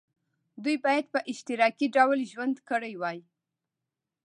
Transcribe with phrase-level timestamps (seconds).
[0.63, 3.19] دوی باید په اشتراکي ډول ژوند کړی وای.